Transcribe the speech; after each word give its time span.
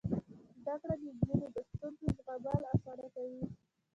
زده 0.63 0.73
کړه 0.81 0.95
د 0.99 1.03
نجونو 1.17 1.47
د 1.55 1.57
ستونزو 1.69 2.05
زغمل 2.17 2.63
اسانه 2.73 3.07
کوي. 3.15 3.43